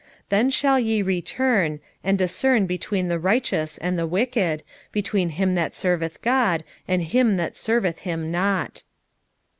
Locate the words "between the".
2.65-3.19